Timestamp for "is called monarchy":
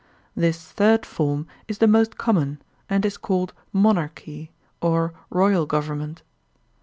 3.05-4.49